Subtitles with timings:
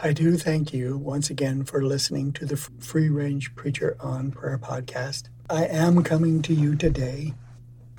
[0.00, 4.56] I do thank you once again for listening to the Free Range Preacher on Prayer
[4.56, 5.24] podcast.
[5.50, 7.34] I am coming to you today,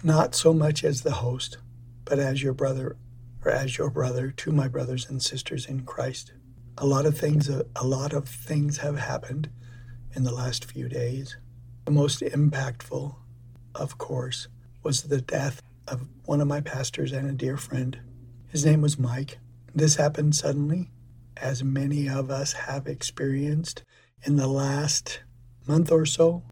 [0.01, 1.57] not so much as the host,
[2.05, 2.95] but as your brother
[3.43, 6.31] or as your brother to my brothers and sisters in Christ.
[6.77, 9.49] A lot of things uh, a lot of things have happened
[10.15, 11.35] in the last few days.
[11.83, 13.13] The most impactful,
[13.75, 14.47] of course,
[14.83, 17.99] was the death of one of my pastors and a dear friend.
[18.47, 19.39] His name was Mike.
[19.75, 20.91] This happened suddenly
[21.41, 23.83] as many of us have experienced
[24.23, 25.21] in the last
[25.67, 26.43] month or so.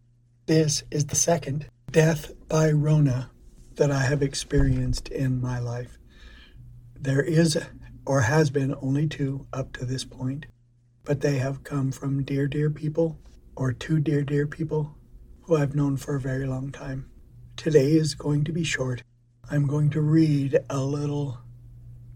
[0.45, 3.31] This is the second death by Rona
[3.75, 5.97] that I have experienced in my life.
[6.99, 7.57] There is
[8.05, 10.45] or has been only two up to this point,
[11.03, 13.19] but they have come from dear, dear people
[13.55, 14.95] or two dear, dear people
[15.41, 17.09] who I've known for a very long time.
[17.55, 19.03] Today is going to be short.
[19.49, 21.39] I'm going to read a little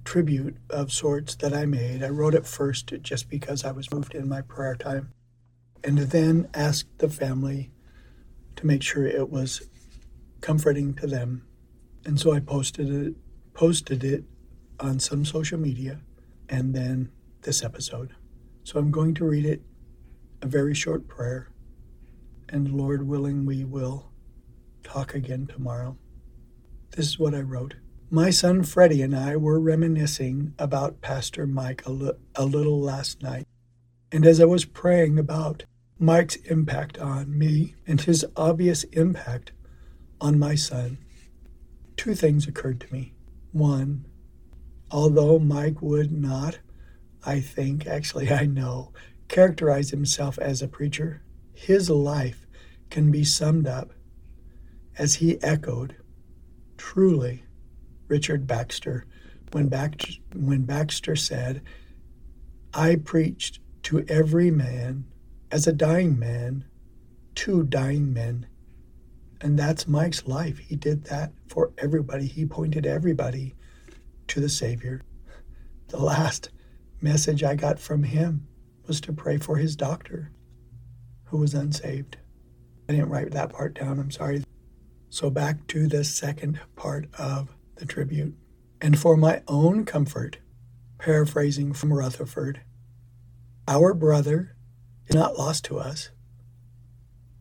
[0.04, 2.04] tribute of sorts that I made.
[2.04, 5.14] I wrote it first just because I was moved in my prayer time,
[5.84, 7.72] and then asked the family
[8.56, 9.64] to make sure it was
[10.42, 11.48] comforting to them.
[12.06, 13.16] And so I posted it
[13.54, 14.24] posted it
[14.80, 16.00] on some social media
[16.50, 18.16] and then this episode.
[18.64, 19.62] So I'm going to read it
[20.42, 21.50] a very short prayer
[22.50, 24.12] and Lord willing we will
[24.84, 25.98] talk again tomorrow.
[26.92, 27.76] This is what I wrote.
[28.14, 33.24] My son Freddie and I were reminiscing about Pastor Mike a, li- a little last
[33.24, 33.48] night.
[34.12, 35.64] And as I was praying about
[35.98, 39.54] Mike's impact on me and his obvious impact
[40.20, 40.98] on my son,
[41.96, 43.14] two things occurred to me.
[43.54, 44.06] One,
[44.92, 46.60] although Mike would not,
[47.24, 48.92] I think, actually, I know,
[49.30, 52.46] characterize himself as a preacher, his life
[52.90, 53.94] can be summed up
[54.98, 55.96] as he echoed,
[56.76, 57.46] truly
[58.12, 59.06] Richard Baxter
[59.54, 61.62] when, Baxter when Baxter said,
[62.74, 65.06] I preached to every man
[65.50, 66.66] as a dying man
[67.36, 68.48] to dying men.
[69.40, 70.60] And that's Mike's life.
[70.60, 72.28] He did that for everybody.
[72.28, 73.56] He pointed everybody
[74.28, 75.02] to the Savior.
[75.88, 76.50] The last
[77.00, 78.46] message I got from him
[78.88, 80.32] was to pray for his doctor
[81.24, 82.18] who was unsaved.
[82.90, 84.44] I didn't write that part down, I'm sorry.
[85.10, 88.36] So back to the second part of the tribute.
[88.80, 90.38] And for my own comfort,
[91.00, 92.62] paraphrasing from Rutherford,
[93.68, 94.56] our brother
[95.08, 96.12] is not lost to us,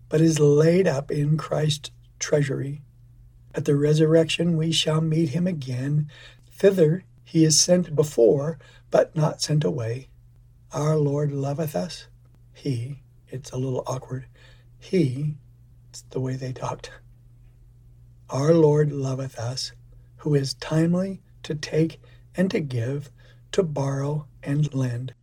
[0.09, 2.83] but is laid up in Christ's treasury.
[3.55, 6.11] At the resurrection we shall meet him again.
[6.51, 8.59] Thither he is sent before,
[8.91, 10.09] but not sent away.
[10.73, 12.09] Our Lord loveth us.
[12.55, 14.27] He, it's a little awkward.
[14.79, 15.37] He,
[15.91, 16.91] it's the way they talked.
[18.31, 19.73] Our Lord loveth us
[20.21, 22.01] who is timely to take
[22.37, 23.11] and to give,
[23.53, 25.15] to borrow and lend.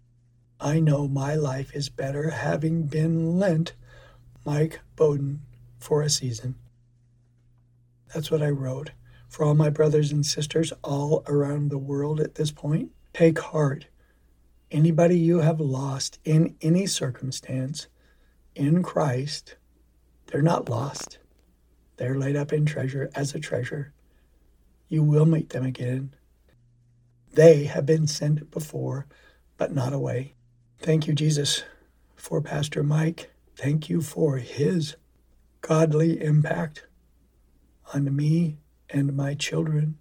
[0.60, 3.74] I know my life is better having been lent
[4.44, 5.42] Mike Bowden
[5.78, 6.56] for a season.
[8.14, 8.92] That's what I wrote.
[9.30, 13.86] For all my brothers and sisters all around the world at this point, take heart.
[14.72, 17.88] Anybody you have lost in any circumstance
[18.56, 19.58] in Christ,
[20.26, 21.20] they're not lost.
[21.98, 23.94] They're laid up in treasure as a treasure
[24.88, 26.14] you will meet them again.
[27.34, 29.06] They have been sent before,
[29.58, 30.36] but not away.
[30.80, 31.64] Thank you, Jesus,
[32.16, 33.32] for Pastor Mike.
[33.56, 34.96] Thank you for his
[35.62, 36.86] godly impact
[37.94, 38.58] on me
[38.90, 39.98] and my children.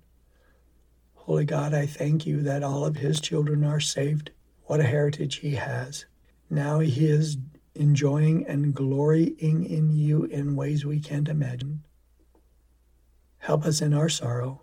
[1.15, 4.31] Holy God, I thank you that all of his children are saved.
[4.65, 6.07] What a heritage he has.
[6.49, 7.37] Now he is
[7.75, 11.83] enjoying and glorying in you in ways we can't imagine.
[13.39, 14.63] Help us in our sorrow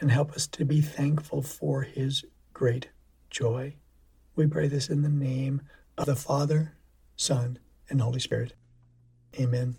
[0.00, 2.88] and help us to be thankful for his great
[3.30, 3.74] joy.
[4.34, 5.62] We pray this in the name
[5.96, 6.74] of the Father,
[7.16, 7.58] Son,
[7.88, 8.54] and Holy Spirit.
[9.38, 9.76] Amen.